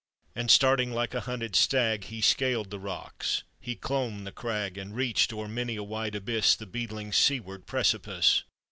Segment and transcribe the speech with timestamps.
[0.35, 4.95] And, starting like a hunted stag, He scaled the rocks, he clomb the crag, And
[4.95, 8.41] reach'd o'er many a wide abyss The beetling seaward precipice.